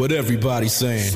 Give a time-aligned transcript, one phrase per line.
[0.00, 1.12] What everybody's saying.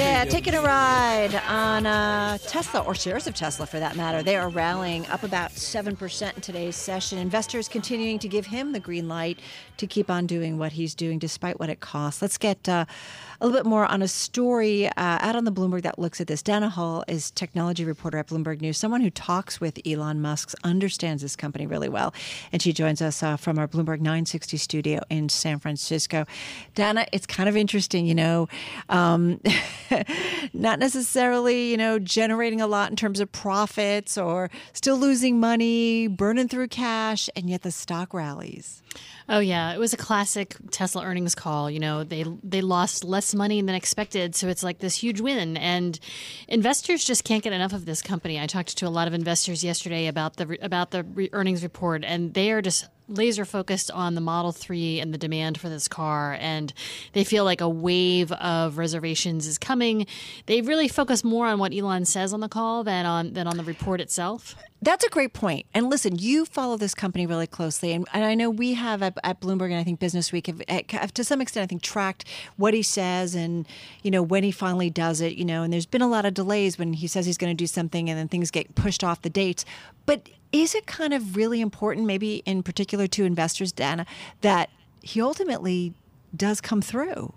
[0.00, 4.22] Yeah, taking a ride on uh, Tesla or shares of Tesla for that matter.
[4.22, 7.18] They are rallying up about 7% in today's session.
[7.18, 9.40] Investors continuing to give him the green light
[9.76, 12.22] to keep on doing what he's doing despite what it costs.
[12.22, 12.86] Let's get uh,
[13.40, 16.26] a little bit more on a story uh, out on the Bloomberg that looks at
[16.26, 16.42] this.
[16.42, 21.22] Dana Hull is technology reporter at Bloomberg News, someone who talks with Elon Musk, understands
[21.22, 22.12] this company really well.
[22.52, 26.26] And she joins us uh, from our Bloomberg 960 studio in San Francisco.
[26.74, 28.48] Dana, it's kind of interesting, you know,
[28.90, 29.40] um,
[30.52, 36.06] not necessarily, you know, generating a lot in terms of profits or still losing money,
[36.06, 38.82] burning through cash, and yet the stock rallies.
[39.28, 41.70] Oh yeah, it was a classic Tesla earnings call.
[41.70, 45.56] You know, they they lost less money than expected, so it's like this huge win,
[45.56, 46.00] and
[46.48, 48.40] investors just can't get enough of this company.
[48.40, 52.34] I talked to a lot of investors yesterday about the about the earnings report, and
[52.34, 56.36] they are just laser focused on the Model 3 and the demand for this car,
[56.40, 56.72] and
[57.12, 60.06] they feel like a wave of reservations is coming.
[60.46, 63.56] They really focus more on what Elon says on the call than on than on
[63.56, 64.54] the report itself.
[64.82, 65.66] That's a great point.
[65.74, 69.18] And listen, you follow this company really closely, and, and I know we have at,
[69.22, 72.24] at, Bloomberg and I think Business Week have, have, to some extent I think tracked
[72.56, 73.66] what he says and
[74.02, 75.34] you know when he finally does it.
[75.34, 77.62] You know, and there's been a lot of delays when he says he's going to
[77.62, 79.64] do something and then things get pushed off the dates.
[80.06, 84.06] But is it kind of really important, maybe in particular to investors, Dana,
[84.40, 84.70] that
[85.02, 85.94] he ultimately
[86.36, 87.32] does come through?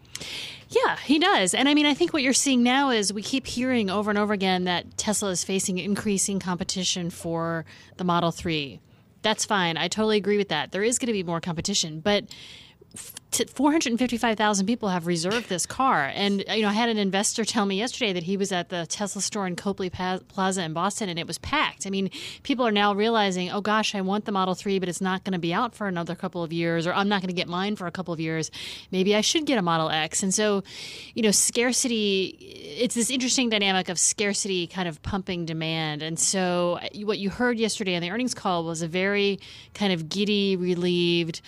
[0.70, 1.54] Yeah, he does.
[1.54, 4.18] And I mean, I think what you're seeing now is we keep hearing over and
[4.18, 7.66] over again that Tesla is facing increasing competition for
[7.98, 8.80] the Model 3.
[9.22, 9.78] That's fine.
[9.78, 10.72] I totally agree with that.
[10.72, 12.26] There is going to be more competition, but
[12.96, 16.12] 455,000 people have reserved this car.
[16.14, 18.86] And, you know, I had an investor tell me yesterday that he was at the
[18.86, 21.88] Tesla store in Copley Plaza in Boston and it was packed.
[21.88, 22.12] I mean,
[22.44, 25.34] people are now realizing, oh gosh, I want the Model 3, but it's not going
[25.34, 27.76] to be out for another couple of years, or I'm not going to get mine
[27.76, 28.52] for a couple of years.
[28.92, 30.22] Maybe I should get a Model X.
[30.22, 30.64] And so,
[31.16, 32.38] you know, scarcity,
[32.78, 36.04] it's this interesting dynamic of scarcity kind of pumping demand.
[36.04, 39.40] And so, what you heard yesterday on the earnings call was a very
[39.74, 41.42] kind of giddy, relieved,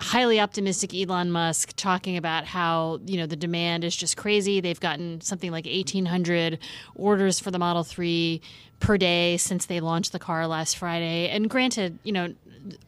[0.00, 4.60] highly optimistic Elon Musk talking about how you know the demand is just crazy.
[4.60, 6.58] They've gotten something like 1,800
[6.94, 8.40] orders for the Model 3
[8.80, 11.28] per day since they launched the car last Friday.
[11.28, 12.34] And granted, you know,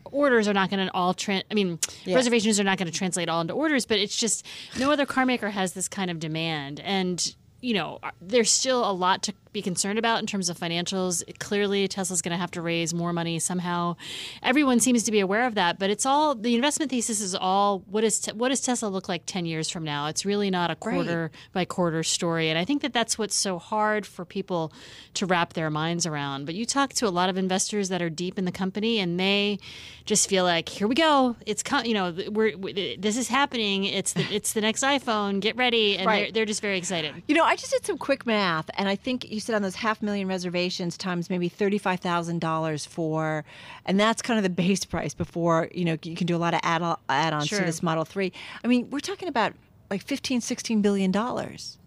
[0.05, 1.45] orders are not going to all trans.
[1.51, 2.15] I mean, yeah.
[2.15, 4.45] reservations are not going to translate all into orders, but it's just
[4.79, 6.81] no other car maker has this kind of demand.
[6.81, 11.23] And you know, there's still a lot to be concerned about in terms of financials.
[11.41, 13.97] Clearly, Tesla's going to have to raise more money somehow.
[14.41, 17.81] Everyone seems to be aware of that, but it's all the investment thesis is all
[17.91, 20.07] what is te- what does Tesla look like 10 years from now?
[20.07, 21.53] It's really not a quarter right.
[21.53, 24.73] by quarter story, and I think that that's what's so hard for people
[25.15, 26.47] to wrap their minds around.
[26.47, 29.19] But you talk to a lot of investors that are deep in the company, and
[29.19, 29.59] they
[30.05, 33.85] just feel like, here we go, it's com- you know, we're, we, this is happening.
[33.85, 35.41] It's the it's the next iPhone.
[35.41, 36.27] Get ready, and right.
[36.27, 37.23] they're, they're just very excited.
[37.27, 39.77] You know, I just did some quick math, and I think you said on those
[39.77, 43.45] half million reservations times maybe thirty-five thousand dollars for,
[43.87, 46.55] and that's kind of the base price before you know you can do a lot
[46.55, 47.59] of add add-ons sure.
[47.59, 48.33] to this Model Three.
[48.63, 49.55] I mean, we're talking about
[49.91, 51.79] like 15, 16 billion dollars.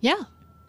[0.00, 0.22] Yeah.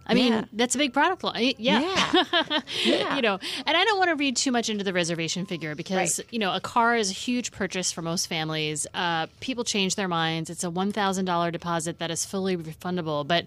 [0.08, 0.46] I mean, yeah.
[0.52, 1.54] that's a big product line.
[1.58, 1.80] Yeah.
[1.80, 2.60] Yeah.
[2.86, 3.16] yeah.
[3.16, 6.20] you know, and I don't want to read too much into the reservation figure because,
[6.20, 6.28] right.
[6.32, 8.88] you know, a car is a huge purchase for most families.
[8.94, 10.50] Uh, people change their minds.
[10.50, 13.26] It's a $1,000 deposit that is fully refundable.
[13.26, 13.46] But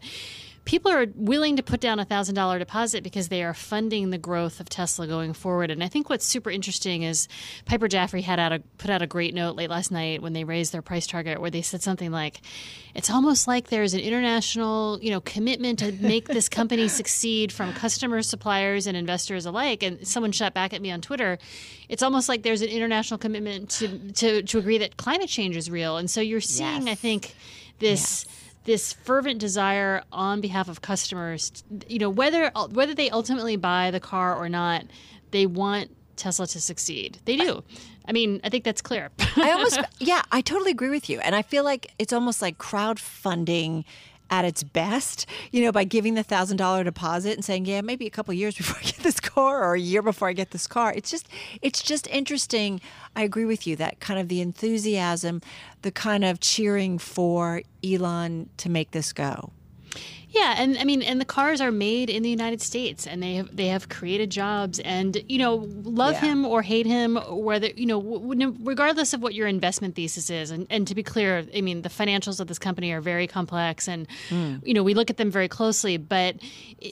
[0.65, 4.19] people are willing to put down a thousand dollar deposit because they are funding the
[4.19, 5.71] growth of Tesla going forward.
[5.71, 7.29] And I think what's super interesting is
[7.67, 10.45] Piper Jaffray had out a put out a great note late last night when they
[10.45, 12.41] raised their price target, where they said something like,
[12.95, 17.73] "It's almost like there's an international, you know, commitment to make this company succeed from
[17.75, 21.39] customers, suppliers, and investors alike." And someone shot back at me on Twitter,
[21.89, 25.71] "It's almost like there's an international commitment to to, to agree that climate change is
[25.71, 26.89] real." And so you're seeing, yes.
[26.89, 27.35] I think,
[27.81, 28.25] this.
[28.27, 28.34] Yes
[28.65, 34.01] this fervent desire on behalf of customers, you know, whether whether they ultimately buy the
[34.01, 34.85] car or not,
[35.31, 37.19] they want Tesla to succeed.
[37.25, 37.63] They do.
[38.07, 39.11] I mean, I think that's clear.
[39.37, 41.21] I almost, yeah, I totally agree with you.
[41.21, 43.85] And I feel like it's almost like crowdfunding
[44.35, 48.05] at its best, you know, by giving the thousand dollar deposit and saying, yeah, maybe
[48.05, 50.67] a couple years before I get this car or a year before I get this
[50.67, 50.93] car.
[50.93, 51.29] It's just,
[51.63, 52.81] it's just interesting.
[53.15, 55.41] I agree with you that kind of the enthusiasm,
[55.83, 59.53] the kind of cheering for Elon to make this go.
[60.35, 63.37] Yeah, and I mean, and the cars are made in the United States, and they
[63.37, 66.31] have they have created jobs, and you know, love yeah.
[66.33, 68.01] him or hate him, whether you know,
[68.65, 71.89] regardless of what your investment thesis is, and, and to be clear, I mean, the
[71.89, 74.61] financials of this company are very complex, and mm.
[74.67, 75.99] you know, we look at them very closely.
[75.99, 76.35] But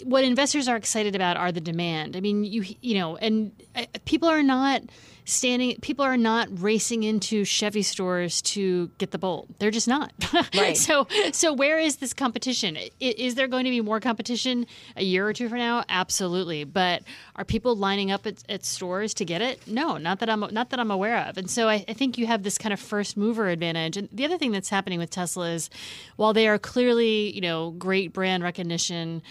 [0.05, 2.17] what investors are excited about are the demand.
[2.17, 4.83] I mean, you you know, and uh, people are not
[5.24, 9.48] standing people are not racing into Chevy stores to get the Bolt.
[9.58, 10.12] They're just not.
[10.54, 10.76] Right.
[10.76, 12.76] so so where is this competition?
[12.76, 14.66] I- Is there going to be more competition
[14.96, 15.84] a year or two from now?
[15.88, 16.64] Absolutely.
[16.64, 17.02] But
[17.36, 19.66] are people lining up at, at stores to get it?
[19.66, 21.38] No, not that I'm not that I'm aware of.
[21.38, 23.96] And so I, I think you have this kind of first mover advantage.
[23.96, 25.70] And the other thing that's happening with Tesla is
[26.16, 29.22] while they are clearly, you know, great brand recognition,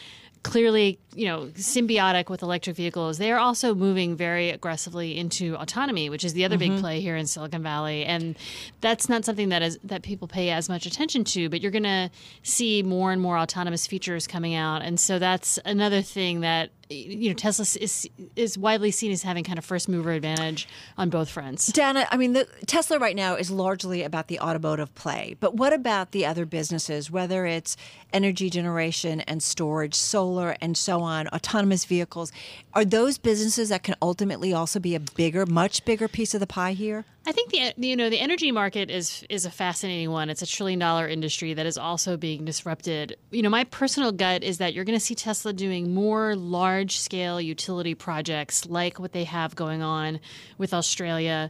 [0.43, 6.09] clearly, you know, symbiotic with electric vehicles, they are also moving very aggressively into autonomy,
[6.09, 6.81] which is the other big mm-hmm.
[6.81, 8.05] play here in Silicon Valley.
[8.05, 8.37] And
[8.81, 11.83] that's not something that is that people pay as much attention to, but you're going
[11.83, 12.09] to
[12.43, 14.81] see more and more autonomous features coming out.
[14.81, 19.43] And so that's another thing that you know Tesla is is widely seen as having
[19.43, 20.67] kind of first mover advantage
[20.97, 21.67] on both fronts.
[21.67, 25.73] Dana, I mean, the, Tesla right now is largely about the automotive play, but what
[25.73, 27.77] about the other businesses, whether it's
[28.13, 32.31] energy generation and storage, solar, and so on, autonomous vehicles?
[32.73, 36.47] Are those businesses that can ultimately also be a bigger, much bigger piece of the
[36.47, 37.05] pie here?
[37.31, 40.29] I think the you know the energy market is is a fascinating one.
[40.29, 43.15] It's a trillion dollar industry that is also being disrupted.
[43.29, 46.99] You know, my personal gut is that you're going to see Tesla doing more large
[46.99, 50.19] scale utility projects like what they have going on
[50.57, 51.49] with Australia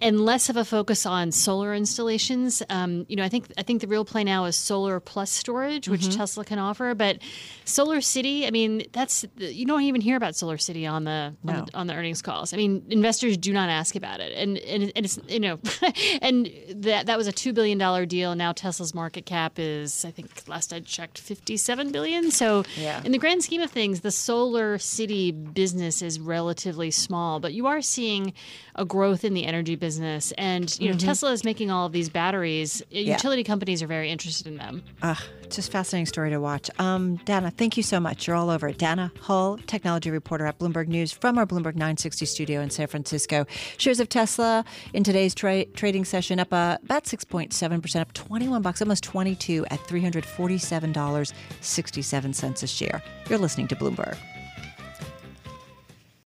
[0.00, 2.62] and less of a focus on solar installations.
[2.68, 5.88] Um, you know, I think I think the real play now is solar plus storage,
[5.88, 6.94] which Tesla can offer.
[6.94, 7.18] But
[7.64, 11.64] Solar City, I mean, that's you don't even hear about Solar City on the on,
[11.66, 12.52] the, on the earnings calls.
[12.52, 15.58] I mean, investors do not ask about it, and and, and it's you know,
[16.22, 18.34] and that that was a two billion dollar deal.
[18.34, 22.30] Now Tesla's market cap is, I think, last I checked, fifty seven billion.
[22.30, 23.02] So Yeah.
[23.04, 27.66] in the grand scheme of things, the Solar City business is relatively small, but you
[27.66, 28.32] are seeing
[28.74, 32.08] a growth in the energy business, and you know, Tesla is making all of these
[32.08, 32.82] batteries.
[32.90, 34.82] Utility companies are very interested in them.
[35.02, 36.70] Ah, just fascinating story to watch.
[36.78, 38.26] Um, Dana, thank you so much.
[38.26, 38.78] You're all over it.
[38.78, 43.46] Dana Hull, technology reporter at Bloomberg News from our Bloomberg 960 studio in San Francisco.
[43.76, 48.82] Shares of Tesla in today's tra- trading session up uh, about 6.7%, up 21 bucks,
[48.82, 53.02] almost 22 at $347.67 a share.
[53.28, 54.16] You're listening to Bloomberg.